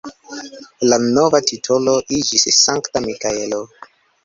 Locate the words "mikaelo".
3.07-3.63